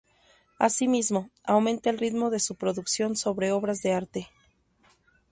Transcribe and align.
Asimismo, 0.57 1.29
aumenta 1.43 1.91
el 1.91 1.99
ritmo 1.99 2.31
de 2.31 2.39
su 2.39 2.55
producción 2.55 3.15
sobre 3.15 3.51
obras 3.51 3.83
de 3.83 3.91
arte. 3.93 4.29